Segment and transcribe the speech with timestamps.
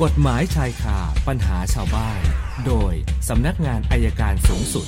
[0.00, 0.98] กฎหมายชายคา
[1.28, 2.20] ปัญหาชาวบ้าน
[2.66, 2.92] โดย
[3.28, 4.86] สำนักงานอัยการสูงสุด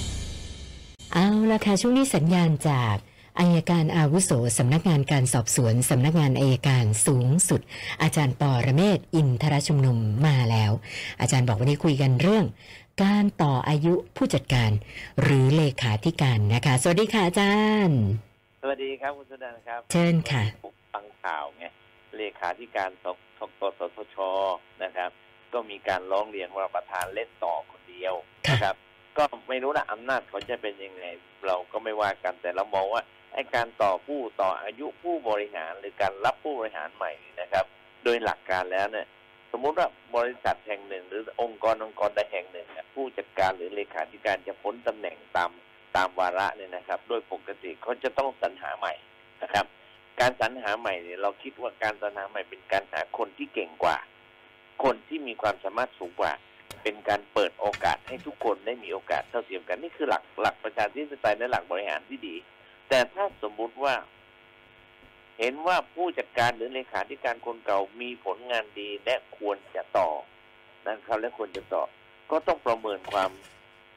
[1.13, 2.97] เอาละค่ะช่วงนี้สัญญาณจาก
[3.41, 7.61] อัยการอาวุโสสำนักงานการสอบสวนสำนักงานอัยการสูงสุด
[8.03, 10.73] อาจารย์ปอระเมศวร์อินทรชุมนุมมาแล้ว
[11.21, 12.45] อาจารย์บอกวันนี้คุยกันเรื่อง
[13.03, 14.71] การต่ออายุผู้จัดการ
[15.23, 17.55] หรือเลขาธิการนะคะ สวัสดีค่ะอาจา
[17.87, 17.99] รย์
[18.63, 21.65] สวัสดีครับคุณสุนันท์ครับ เชิญค่ะผมฟังข่าวไง
[22.17, 23.19] เลขาธิการสก
[23.79, 24.17] สทช
[24.85, 25.11] นะครับ
[25.53, 28.15] ก็มีการร้องเรียนว่าประธานเล่นต่อคนเดียว
[28.51, 28.77] นะครับ
[29.19, 31.05] ก็ไม่รู้นะอำนาจเขาจะเป็นยังไง
[31.47, 37.65] เราก็ไม่ว่ากันแต่เรามองว่าไอ้การต่อผู้ต่ออายุผู้บริหารหรือการรับผู้บริหารใหม่นะครับ
[38.05, 39.07] โดยหลักการแล้วเนี่ย
[39.53, 45.51] สมมุติว่าบริษัทแห่งหนึ่ง หรือองค์กรองค์กรใดแห่งหนึ่ง ผู้จัดการหรือเลขาธิการจะพ้นตำแหน่งตาม
[45.97, 48.95] ตามวาระเนี่ยนะครับ โดยปกติเขาจะต้องสรรหาใหม่
[49.43, 49.67] นะครับ
[50.21, 53.97] การสรรหาใหม่เนี่ยเราคิดว่าการสรรหาใหม่เป็นการหาคนที่เก่งกว่า
[54.85, 56.33] คนที่มีความสามารถสูงกว่า
[56.83, 62.37] เป็นการเปิดโอกาสให้ทุกคนได้มีโอกาสเท่าเทียมกันนี่คือหลักหลักประชาธิปไตยและหลักบริหารที่ดี
[62.89, 63.95] แต่ถ้าสมมุติว่า
[65.39, 70.09] เห็นว่าผู้จัดการหรือเลขาธิการคนเก่ามีผลงานดีและควรจะต่อ
[70.87, 71.83] นะครับและควรจะต่อ
[72.31, 73.31] ก็ต้องประเมินความ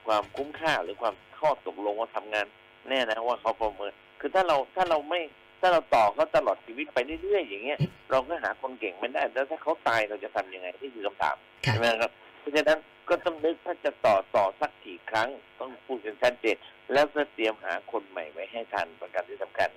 [0.07, 2.45] ความคุ้มค่าหรือความข้อตกลงว่าทำงาน
[2.89, 5.21] แน่นะว่าเขาประเมิน คือถ้าเราถ้าเราไม่
[5.59, 7.79] ถ้าเราต่อเขาตลอดชีวิตไปเรื่อยๆอย่างเงี้ย
[8.11, 16.55] เราก็หาคนเก่งไม่ได้ แล้วถ้าเขาตายเราจะทำยังไงนี่คือคำถามค่ะใช่ไหมครับเพราะฉะนั้นก็ต้องนึกถ้าจะต่อต่อสักกี่ครั้ง ต้องพูดกันชัดเจน
[16.93, 19.69] แล้วก็เตรียมหาคนใหม่ไว้ให้ทันประการที่สำคัญ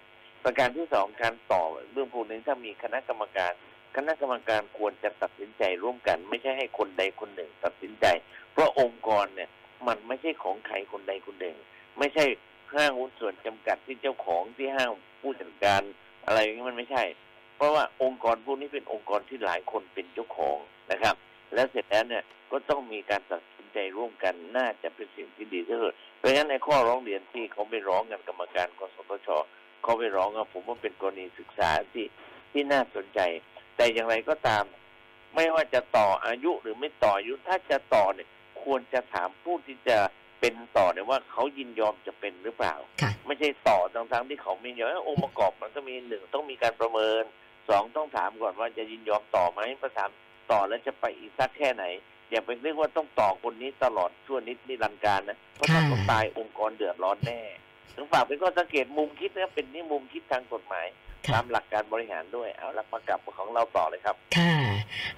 [0.44, 3.52] ประการที่สองการต่อเรื่องพวกนี้ถ้ามีคณะกรรมการ
[3.96, 8.06] คณะกรรมการควรจะตัดสินใจร่วมกัน ไม่ใช่ให้คนใดคนหนึ่งตัดสินใจ
[8.52, 9.50] เพราะองค์กรเนี่ย
[9.86, 11.56] มันไม่ใช่ของใครคนใดคนหนึ่ง
[11.98, 12.24] ไม่ใช่
[12.74, 14.90] ห้างหุ้นส่วนจำกัดที่เจ้าของที่ห้าง
[15.20, 15.82] ผู้จัดการ
[16.26, 17.04] อะไรอย่างนี้มันไม่ใช่
[17.56, 20.56] เพราะว่าองค์กรพวกนี้เป็นองค์กรที่หลายคนเป็นเจ้าของ
[20.90, 21.14] นะครับ
[21.54, 29.28] แล้วเสร็จแล้วเนี่ยก็ต้องมีการตัดสินใจร่วมกันน่าจะเป็นสิ่งที่ดีที่สุดเพราะฉะนั้นในข้อร้องเรียนที่เขาไปร้องกันกรรมการกสทช
[29.82, 32.06] เขาไปร้องอะผมว่าเป็นกรณีศึกษาที่
[32.52, 33.20] ที่น่าสนใจ
[33.76, 34.64] แต่อย่างไรก็ตาม
[35.34, 38.28] ไม่ว่าจะต่ออายุหรือไม่ต่ออายุถ้าจะต่อเนี่ย
[38.62, 39.98] ควรจะถามผู้ที่จะ
[40.40, 47.22] เป็นต่อเนี่ยว่าเขายินยอมจะเป็นหรือเปล่าค่ะไม่ใช่ต่อทั้งๆที่เขาไม่ยอมเอ้ยองค์ประกอบมันก็มีหนึ่งต้องมีการประเมิน
[47.68, 50.10] สองต้องถามก่อนว่าจะยินยอมต่อไหมประถาม
[50.52, 51.84] ต่อแล้วจะไปอีกสักแค่ไหน
[52.30, 57.40] อย่าไปเรียกว่าต้องต่อคนนี้ตลอดชั่วนิดนิรันดร์การนะเพราะถ้าค่ะเขาตายองค์กรเดือดร้อนแน่
[57.96, 60.86] ถึงฝากเป็นข้อสังเกตมุมคิดนะเป็นนี่มุมคิดทางกฎหมาย
[61.26, 64.52] ค่ะตามหลักการบริหารด้วยเอาหลักประกับของเราต่อเลยครับ ค่ะ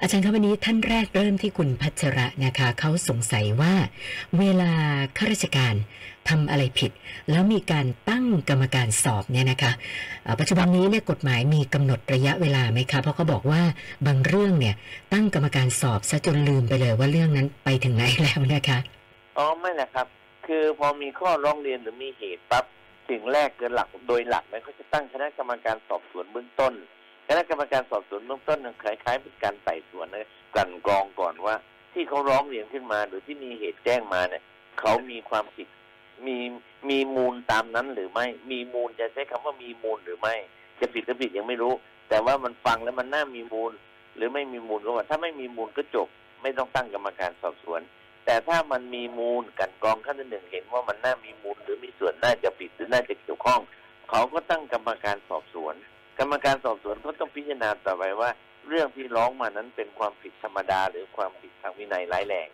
[0.04, 3.74] อาจารย์ครับวันนี้ท่านแรกเริ่มที่คุณพัชระนะคะเขาสงสัยว่า
[4.38, 4.72] เวลา
[5.18, 5.74] ข้าราชการ
[6.28, 6.90] ทำอะไรผิด
[7.30, 9.72] แล้วมีการตั้งกรรมการสอบเนี่ยนะคะ
[10.41, 13.62] ปัจจุบันนี้เนี่ยกฎหมายมีกำหนดระยะเวลาไหมคะเพราะเขาบอกว่า
[14.06, 14.74] บางเรื่องเนี่ย
[15.12, 18.78] ตั้งกรรมการสอบซะจนลืมไปเลยว่าเรื่องนั้นไปถึงไหนแล้วนะคะ
[19.38, 20.06] อ๋อไม่แหละครับ
[20.46, 22.64] คือพอมีข้อร้องเรียนหรือมีเหตุปั๊บ
[23.08, 26.74] สิ่งแรกคือหลักโดยหลักเนี่ยเขาจะตั้งคณะกรรมการสอบสวนเบื้องต้น
[27.37, 31.54] ณะกรรมการสอบสวนเบื้องต้นเนี่ยคล้ายๆเป็นการไต่สวนนะกันกรองก่อนว่า
[31.93, 34.43] ที่เขาร้องเรียนขึ้นมา หรือที่มีเหตุแจ้งมาเนี่ย
[34.81, 35.69] เขามีความผิด
[36.26, 36.38] มี
[36.91, 40.34] มีมูลตามนั้นหรือไม่ มีมูลจะใช้คำว่ามีมูลหรือไม่
[40.81, 41.72] จะผิดหรือผิดยังไม่รู้
[42.09, 43.72] แต่ว่ามันฟังแล้วมันน่ามีมูล
[44.16, 46.09] หรือไม่มีมูลก็ว่า ถ้าไม่มีมูลก็จบ
[46.42, 47.81] ไม่ต้องตั้งกรรมการสอบสวน
[48.26, 53.60] แต่ถ้ามันมีมูลกันกรองขั้นที่หนึ่งเห็นว่ามันน่ามีมูล หรือมีส่วนน่าจะผิดหรือน่าจะเกี่ยวข้อง
[54.10, 55.75] เขาก็ตั้งกรรมการสอบสวน
[56.18, 58.30] กรรมการสอบสวนก็ต้องพิจารณาต่อไปว่า
[58.68, 62.48] เรื่องที่ร้องมานั้นเป็นความผิดธรรมดา หรือความผิดทางวินัยร้ายแรง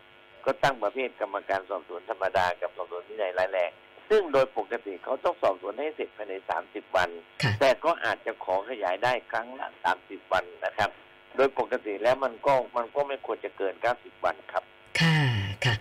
[0.44, 3.70] ก็ตั้งประเภทกรรมการสอบสวนธรรมดากับสอบสวนวินัยร้ายแรง
[4.08, 7.10] ซึ่งโดยปกติเขาต้องสอบสวนให้เสร็จภายใน 30 วัน
[7.42, 9.68] ค่ะแต่ก็อาจจะขอขยายได้ครั้งละ
[10.00, 10.90] 30 วันนะครับ
[11.36, 14.62] โดยปกติแล้วมันก็มันก็ไม่ควรจะเกิน 90 วันครับ
[15.00, 15.18] ค่ะ
[15.64, 15.74] ค่ะ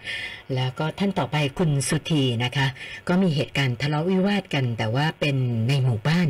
[0.56, 2.68] แล้วก็ท่านต่อไปคุณสุธีนะคะ
[3.08, 5.36] ก็มีเหตุการณ์ทะเลาะวิวาทกัน แต่ว่าเป็น
[5.68, 6.28] ในหมู่บ้าน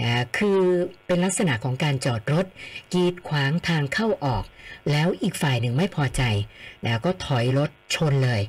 [0.00, 0.60] นะคือ
[1.06, 2.46] เป็นลักษณะของการจอดรถ
[2.92, 4.44] กีดขวางทางเข้าออก
[4.90, 6.22] แล้วอีกฝ่ายหนึ่งไม่พอใจ
[6.84, 8.42] นะก็ถอยรถชนเลย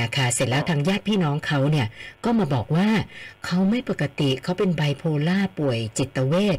[0.00, 1.86] นะคะเสร็จแล้วทางญาติพี่น้องเขาเนี่ย
[2.24, 2.88] ก็มาบอกว่า
[3.44, 6.58] เขาไม่ปกติเขาเป็นไบโพล่าป่วยจิตเวช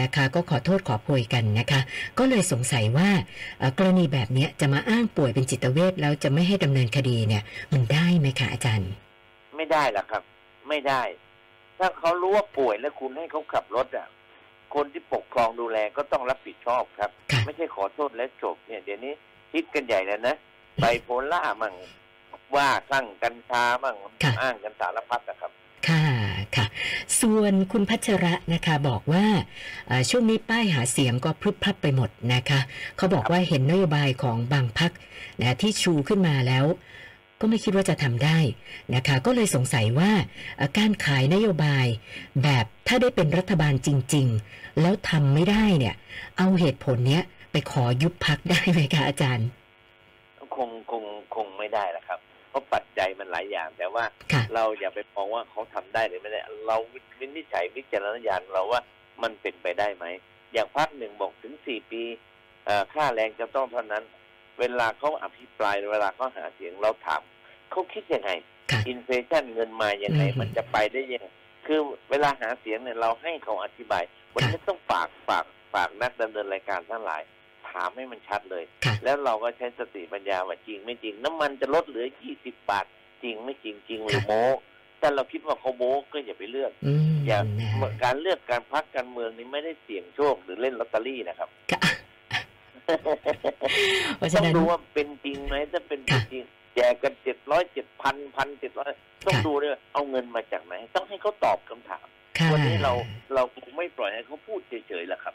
[0.00, 1.80] นะคะก็ขอโทษขอโพยกันนะคะ
[2.18, 3.10] ก็เลยสงสัยว่า
[3.78, 7.42] กรณีแบบนี้จะมาอ้างป่วยเป็นจิตเวชแล้วจะไม่ให้ดำเนินคดีเนี่ย
[7.72, 8.90] มันได้ไหมคะอาจารย์
[9.56, 10.22] ไม่ได้หรอกครับ
[10.68, 11.02] ไม่ได้
[11.78, 14.08] ถ้าเขารู้ว่าป่วยแล้วคุณให้เขาขับรถอะ
[14.74, 19.12] คนที่ปกครองดูแลก็ต้องรับผิดชอบครับค่ะไม่ใช่ขอโทษและจบเนี่ย เดี๋ยวนี้
[19.52, 20.36] คิดกันใหญ่แล้วนะ
[20.80, 21.74] ไบโพล่ามั่ง
[22.56, 25.52] ว่าคลั่งกัญชามั่งค่ะอ้างกันสารพัดนะครับ
[25.88, 26.04] ค่ะ
[26.56, 26.66] ค่ะ
[27.20, 29.24] ส่วนคุณพัชระนะคะบอกว่า
[29.86, 32.60] เอ่อช่วงนี้ป้ายหาเสียงก็พรึบพรับไปหมดนะคะ
[32.96, 34.92] เขาบอกว่าเห็นนโยบายของบางพัก
[35.40, 36.64] นะที่ชูขึ้นมาแล้ว
[37.42, 38.38] ก็ไม่คิดว่าจะทำได้
[38.94, 40.10] นะคะ ก็เลยสงสัยว่า
[40.56, 41.86] เอ่อการขายนโยบาย
[42.42, 45.94] แบบถ้าได้เป็นรัฐบาลจริง ๆ แล้วทำไม่ได้เนี่ย
[46.38, 47.22] เอาเหตุผลเนี้ย
[47.52, 49.48] ไปขอยุบพักได้ไหมคะอาจารย์
[50.56, 51.04] คงคง
[51.34, 56.76] คงไม่ได้ละครับ เพราะปัจจัยมันหลายอย่าง แต่ว่าค่ะเราอย่าไปมองว่าเขาทำได้หรือไม่ได้ เรา
[57.20, 58.80] วินิจฉัยวิจารณญาณเราว่า
[59.22, 60.04] มันเป็นไปได้ไหม
[60.52, 62.02] อย่างพักหนึ่งบอกถึงสี่ปี
[62.64, 64.04] เอ่อค่าแรงจะต้องเท่านั้น
[64.60, 67.22] เวลาเขาอภิปรายเวลาเขาหาเสียงเราถาม
[67.70, 68.30] เขาคิดยังไง
[68.70, 71.26] ค่ะอินเฟชันเงินมายังไงอืมมันจะไปได้ยังไง
[71.66, 74.02] คือเวลาหาเสียงเนี่ยเราให้เขาอธิบาย
[74.34, 75.44] วันนี้ต้องฝากฝาก
[75.74, 77.22] ฝากนักดำเนินรายการทั้งหลาย
[77.70, 82.06] ถามให้มันชัดเลยค่ะแล้วเราก็ใช้สติปัญญาว่าจริงไม่จริง น้ำมันจะลดเหลือ
[82.38, 82.86] 20บาท
[83.22, 84.42] จริงไม่จริงจริงหรือโม้
[85.00, 91.91] แต่เราคิดว่าเขาโม้ก็อย่าไปเลือกอืมอย่านะฮะการเลือกการพักการเมืองนี่ไม่ได้เสี่ยงโชคหรือเล่นลอตเตอรี่นะครับค่ะเพราะ
[94.20, 96.44] ต้ฉะองนั้นดูว่าเป็นจริงไหมถ้าเป็นค่ะจริง
[96.74, 98.90] แจกกันเจ็ดร้อยเจ็ดพันพันเจ็ดร้อย
[99.26, 102.06] ต้องค่ะดูด้วยว่าเอาเงินมาจากไหน ต้องให้เขาตอบคำถาม
[102.38, 102.92] ค่ะวันนี้เรา
[103.34, 105.34] เราคงไม่ปล่อยให้เขาพูดเฉยๆละครับ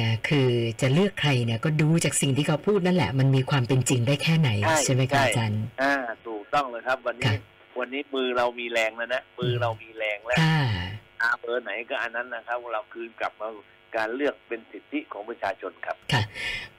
[0.00, 0.48] นะคือ
[0.80, 5.94] จะเลือกใครเนี่ยก็ดูจากสิ่งที่เขาพูดนั่นแหละ มันมีความเป็นจริงได้แค่ไหน ใช่ใช่ไหมใช่คะอาจารย์อ่า
[6.26, 7.36] ถูกต้องเลยครับ วันนี้ค่ะ
[7.78, 13.48] วันนี้มือเรามีแรงแล้วนะมือเรามีแรงแล้วค่ะอาเบอร์ไหนก็อันนั้นนะครับ เราคืนกลับมา
[13.96, 16.22] การเลือกเป็นสิทธิของประชาชนครับค่ะ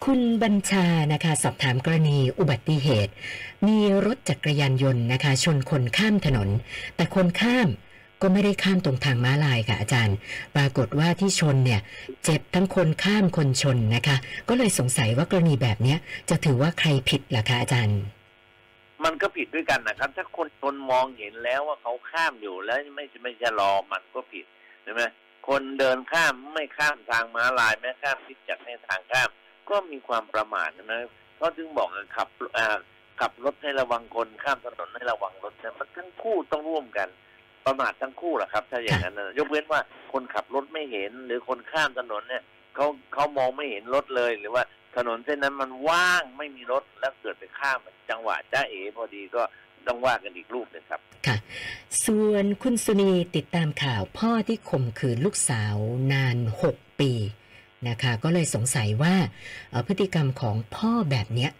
[0.05, 3.13] คุณบัญชานะคะ สอบถามกรณีอุบัติเหตุ
[3.67, 6.49] มีรถจักรยานยนต์นะคะ ชนคนข้ามถนน
[6.95, 7.69] แต่คนข้าม
[8.21, 10.15] ก็ไม่ได้ข้ามตรงทางม้าลายค่ะอาจารย์
[10.55, 11.81] ปรากฏว่าที่ชนเนี่ย
[12.23, 14.17] เจ็บทั้งคนข้ามคนชนนะคะ
[14.49, 15.95] ก็เลยสงสัยว่ากรณีแบบนี้
[16.29, 17.99] จะถือว่าใครผิดล่ะคะอาจารย์
[19.05, 24.45] มันก็ผิดด้วยกันนะครับ ถ้าคนชนมองเห็นแล้วว่าเขาข้ามอยู่แล้วไม่ไม่ชะลอมันก็ผิด
[24.83, 25.01] ใช่ไหม
[25.47, 29.29] คนเดินข้ามไม่ข้ามทางม้าลายไม่ข้ามที่จัดให้ทางข้าม
[29.69, 31.01] ก็มีความประมาทนะ
[31.37, 32.27] เขาถึงบอกขับ
[33.19, 37.07] ขับรถให้ระวังคนข้ามถนนให้ระวังรถแต่มันทั้งคู่ต้องร่วมกัน
[37.65, 39.81] ประมาททั้งคู่แหละครับ ถ้าอย่างนั้นนะยกเว้นว่า
[40.13, 42.43] คนขับรถไม่เห็นหรือคนข้ามถนนเนี่ย
[42.75, 44.63] เขาเขามองไม่เห็นรถเลย หรือว่า
[44.95, 47.79] ถนนเส้นนั้นมันว่างไม่มีรถแล้วเกิดไปข้าม
[48.09, 49.43] จังหวะจ้าเอ๋พอดีก็
[49.87, 51.37] ต้องว่ากันอีกรูปนึงครับ ค่ะ
[52.05, 55.75] ส่วนคุณสุนีติดตามข่าวพ่อที่ข่มขืนลูกสาว
[56.13, 56.37] นาน
[56.69, 57.11] 6 ปี
[57.87, 59.15] นะคะ ก็เลยสงสัยว่า
[59.87, 61.51] พฤติกรรมของพ่อแบบเนี้ย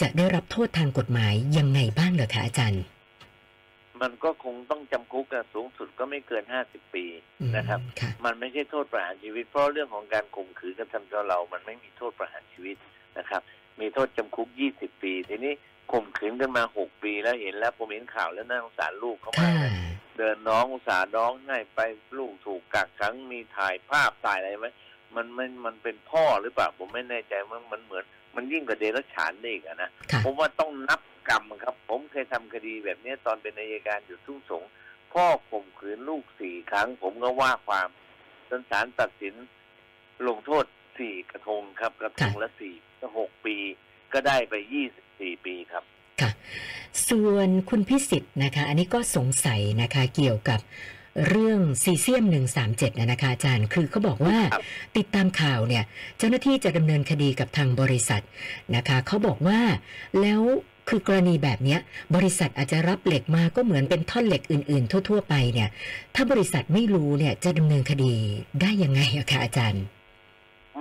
[0.00, 2.82] จะได้รับโทษทางกฎหมายยังไงบ้างเหรอคะอาจารย์
[4.04, 7.04] มันก็คงต้องจำคุกกันสูงสุดก็ไม่เกินห้าสิบปี
[7.40, 12.76] อืมนะครับค่ะมันไม่ใช่โทษประหารชีวิต เพราะเรื่องของการข่มขืนกระทำชำเรา มันไม่มีโทษประหารชีวิต
[13.18, 13.42] นะครับ
[13.80, 15.52] มีโทษจำคุกยี่สิบปี ทีนี้
[15.92, 19.72] ข่มขืนกันมาหกปีแล้วเห็นแล้วผมเห็นข่าวแล้วน่าสงสารลูกเขามาค่ะกเลย
[20.18, 21.80] เดินน้องอุตส่าห์น้องง่ายไป
[22.18, 24.68] ลูกถูกกักขังมีถ่ายภาพถ่ายอะไรไหม
[25.14, 28.04] มันมันมันเป็นพ่อหรือเปล่าผมไม่แน่ใจมันมันเหมือน
[28.36, 34.62] มันยิ่งกว่าเดรัจฉานได้อีกอะนะค่ะผมว่าต้องนับ กรรมครับ ผมเคยทำคดีแบบนี้ตอนเป็นนายการอยู่ทุ่งสง
[35.12, 37.88] พ่อข่มขืนลูกสี่ครั้ง ผมก็ว่าความ
[38.48, 39.34] จนศาลตัดสิน
[40.28, 40.64] ลงโทษ
[40.98, 43.56] สี่กระทงครับ กระทงละสี่ก็หกปี
[44.12, 45.84] ก็ได้ไปยี่สิบสี่ปีครับ
[46.20, 46.30] ค่ะ
[47.08, 50.60] ส่วนคุณพิสิทธิ์นะคะ อันนี้ก็สงสัยนะคะเกี่ยวกับ
[51.28, 52.24] เรื่องซีเซียม
[52.62, 54.62] 137นะนะคะอาจารย์ คือเขาบอกว่าครับ
[54.96, 55.84] ติดตามข่าวเนี่ย
[56.18, 58.22] เจ้าหน้าที่จะดำเนินคดีกับทางบริษัท
[58.76, 59.60] นะคะเขาบอกว่า
[60.20, 60.42] แล้ว
[60.88, 61.80] คือกรณีแบบเนี้ย
[62.16, 65.68] บริษัทอาจจะรับเหล็กมาก็เหมือนเป็นท่อนเหล็กอื่น ๆ ทั่ว ๆ ไปเนี่ย
[66.14, 68.14] ถ้าบริษัทไม่รู้เนี่ยจะดำเนินคดี
[68.60, 69.84] ได้ยังไงอะคะอาจารย์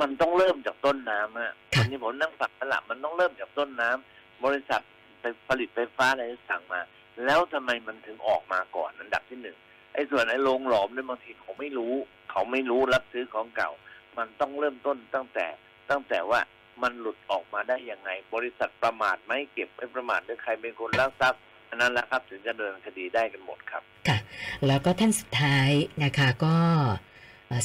[0.02, 4.82] มันต้องเริ่มจากต้นน้ำฮะค่ะวันนี้ผมนั่งฝักตละมันต้องเริ่มจากต้นน้ำบริษัท
[5.20, 6.82] ไปผลิตไฟฟ้าอะไรสั่งมา
[7.26, 9.58] แล้วทำไมมันถึงออกมาก่อนอันดับที่หนึ่ง
[9.94, 11.94] ไอ้ส่วนไอ้โรงหลอมเนี่ยบางทีเขาไม่รู้
[12.32, 13.72] เขาไม่รู้รับซื้อของเก่า
[14.18, 15.48] มันต้องเริ่มต้นตั้งแต่
[15.90, 16.40] ตั้งแต่ว่า
[16.82, 24.18] มันหลุดออกมาได้ยังไง บริษัทประมาทไหมเก็บไม่ประมาทหรือใครเป็นคนลักทรัพย์อันนั้นแหละครับถึงจะเดินคดีได้กันหมดครับ ค่ะ
[24.68, 25.70] แล้วก็ท่านสุดท้าย
[26.04, 26.56] นะคะก็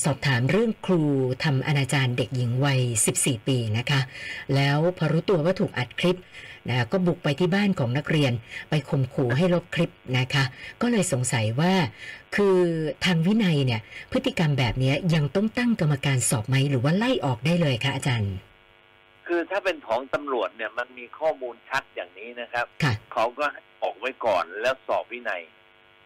[0.05, 1.03] สอบถามเรื่องครู
[1.45, 2.81] ทำอนาจารเด็กหญิงวัย
[3.15, 4.00] 14 ปีนะคะ
[4.55, 6.19] แล้วพอรู้ตัวว่าถูกอัดคลิป
[6.69, 8.33] นะก็บุกไปที่บ้านของนักเรียน
[8.71, 10.45] ไปข่มขู่ให้ลบคลิปนะคะ
[10.81, 11.73] ก็เลยสงสัยว่า
[12.35, 12.57] คือ
[13.05, 13.81] ทางวินัยเนี่ย
[14.12, 18.33] พฤติกรรมแบบนี้ยังต้องตั้งกรรมการสอบไหมหรือว่าไล่ออกได้เลยคะอาจารย์
[19.28, 25.42] คือถ้าเป็นของตำรวจเนี่ยมันมีข้อมูลชัดอย่างนี้นะครับค่ะเขาก็ให้ออกไว้ก่อนแล้วสอบวินัย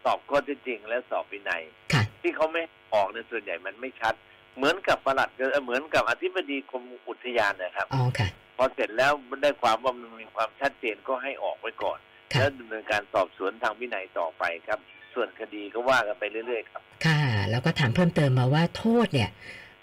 [0.03, 1.61] สอบข้อเท็จจริงแล้วสอบวินัย
[1.93, 2.63] ค่ะที่เขาไม่
[2.93, 4.13] ออกในยส่วนใหญ่มันไม่ชัด
[4.57, 11.99] เหมือนกับประหลัดเอ่อเหมือนกับอธิบดีกรมอุทยานนะครับอ๋อค่ะพอเสร็จแล้วมันได้ความว่ามันมีความชัดเจนก็ให้ออกไว้ก่อน
[12.33, 14.79] ค่ะแล้วดำเนินการสอบสวนทางวินัยต่อไปครับ
[15.13, 19.29] ส่วนคดีก็ว่ากันไปเรื่อยๆครับ ค่ะ แล้วก็ถามเพิ่มเติมมาว่าโทษเนี่ย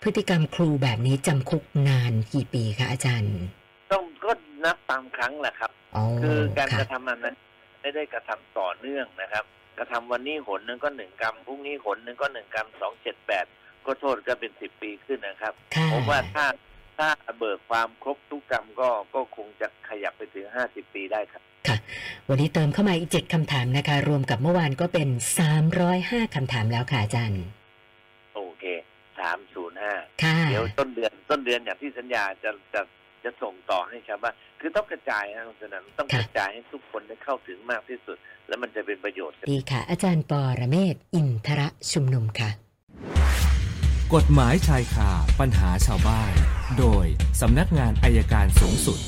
[0.03, 3.35] พฤติกรรมครูแบบนี้จำคุกนานกี่ปีคะอาจารย์
[3.93, 4.33] ต้องก็
[4.65, 7.37] นับตามครั้งแหละครับอ๋อคือการกค่ะระทำอันนั้น
[7.81, 9.45] ไม่ได้กระทำต่อเนื่องนะครับ
[9.79, 13.47] กระทำวันนี้หนหนึ่งก็หนึ่งกรรมพรุ่งนี้หนหนึ่งก็หนึ่งกรรมสองเจ็ดแปด
[13.87, 16.47] ก็โทษก็เป็นสิบปีขึ้นนะครับค่ะผมว่าถ้า
[16.99, 21.77] ถ้าเบิกความครบทุกกรรมก็ก็คงจะขยับไปถึงห้าสิบปีได้ครับค่ะ
[22.29, 25.09] วันนี้เติมเข้ามาอีกเจ็ดคำถามนะคะ รวมกับเมื่อวานก็เป็น
[25.71, 27.43] 305คำถามแล้วค่ะอาจารย์
[28.35, 28.65] โอเค
[29.19, 32.81] สามศูนย์ ห้าค่ะเดี๋ยวต้นเดือนต้นเดือนอย่างที่สัญญาจะจะ
[33.25, 38.17] จะส่งต่อให้ชาวบ้านคือต้องกระจายนะคุณสนันต้องค่ะกระจายให้ทุกคนได้เข้าถึงมากที่สุด
[38.49, 42.51] แล้วมันจะเป็นประโยชน์กับดีค่ะ อาจารย์ปอระเมศอินทระชุมนุมค่ะ
[44.15, 45.11] กฎหมายชายคา
[45.41, 46.33] ปัญหาชาวบ้าน
[46.79, 47.07] โดย
[47.41, 48.99] สำนักงานอายการสูงสุด